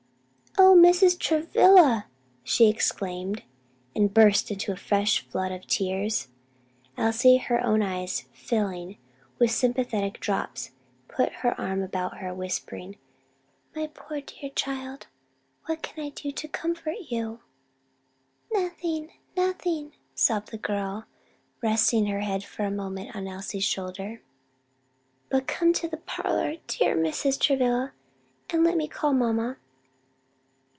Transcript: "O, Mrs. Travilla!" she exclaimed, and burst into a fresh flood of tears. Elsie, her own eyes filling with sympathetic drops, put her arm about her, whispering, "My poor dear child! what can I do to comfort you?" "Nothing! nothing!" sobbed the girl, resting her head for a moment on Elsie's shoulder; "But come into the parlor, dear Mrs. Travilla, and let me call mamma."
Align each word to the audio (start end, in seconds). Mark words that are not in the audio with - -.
"O, 0.57 0.75
Mrs. 0.75 1.17
Travilla!" 1.17 2.07
she 2.43 2.67
exclaimed, 2.67 3.43
and 3.95 4.13
burst 4.13 4.51
into 4.51 4.73
a 4.73 4.77
fresh 4.77 5.21
flood 5.29 5.51
of 5.51 5.65
tears. 5.65 6.27
Elsie, 6.97 7.37
her 7.37 7.63
own 7.63 7.81
eyes 7.81 8.25
filling 8.33 8.97
with 9.39 9.51
sympathetic 9.51 10.19
drops, 10.19 10.71
put 11.07 11.31
her 11.35 11.59
arm 11.59 11.81
about 11.81 12.17
her, 12.17 12.33
whispering, 12.33 12.97
"My 13.75 13.87
poor 13.87 14.19
dear 14.21 14.49
child! 14.49 15.07
what 15.65 15.81
can 15.81 16.03
I 16.03 16.09
do 16.09 16.31
to 16.31 16.47
comfort 16.47 16.97
you?" 17.07 17.39
"Nothing! 18.51 19.11
nothing!" 19.37 19.93
sobbed 20.15 20.49
the 20.51 20.57
girl, 20.57 21.05
resting 21.61 22.07
her 22.07 22.21
head 22.21 22.43
for 22.43 22.63
a 22.65 22.71
moment 22.71 23.15
on 23.15 23.25
Elsie's 23.27 23.63
shoulder; 23.63 24.21
"But 25.29 25.47
come 25.47 25.69
into 25.69 25.87
the 25.87 25.97
parlor, 25.97 26.55
dear 26.67 26.95
Mrs. 26.97 27.39
Travilla, 27.39 27.93
and 28.49 28.63
let 28.65 28.75
me 28.77 28.87
call 28.89 29.13
mamma." 29.13 29.57